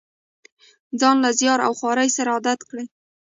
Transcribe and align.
ځان 0.99 1.17
له 1.23 1.29
زیار 1.39 1.59
او 1.67 1.71
خوارۍ 1.79 2.09
سره 2.17 2.29
عادت 2.35 2.59
کړي. 2.69 2.85